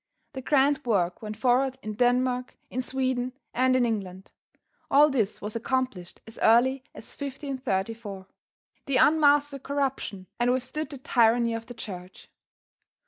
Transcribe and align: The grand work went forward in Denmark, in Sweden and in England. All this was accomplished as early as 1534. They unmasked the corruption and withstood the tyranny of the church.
The 0.33 0.41
grand 0.41 0.83
work 0.83 1.21
went 1.21 1.37
forward 1.37 1.77
in 1.83 1.93
Denmark, 1.93 2.57
in 2.71 2.81
Sweden 2.81 3.33
and 3.53 3.75
in 3.75 3.85
England. 3.85 4.31
All 4.89 5.11
this 5.11 5.41
was 5.41 5.55
accomplished 5.55 6.21
as 6.25 6.39
early 6.39 6.83
as 6.95 7.05
1534. 7.15 8.25
They 8.87 8.97
unmasked 8.97 9.51
the 9.51 9.59
corruption 9.59 10.25
and 10.39 10.51
withstood 10.51 10.89
the 10.89 10.97
tyranny 10.97 11.53
of 11.53 11.67
the 11.67 11.75
church. 11.75 12.29